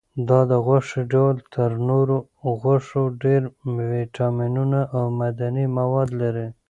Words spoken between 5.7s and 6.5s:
مواد لري.